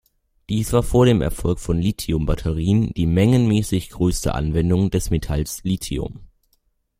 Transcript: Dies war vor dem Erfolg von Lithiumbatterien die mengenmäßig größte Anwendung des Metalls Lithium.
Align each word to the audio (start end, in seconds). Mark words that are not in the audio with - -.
Dies 0.49 0.73
war 0.73 0.81
vor 0.81 1.05
dem 1.05 1.21
Erfolg 1.21 1.59
von 1.59 1.77
Lithiumbatterien 1.79 2.91
die 2.95 3.05
mengenmäßig 3.05 3.91
größte 3.91 4.33
Anwendung 4.33 4.89
des 4.89 5.11
Metalls 5.11 5.63
Lithium. 5.63 6.21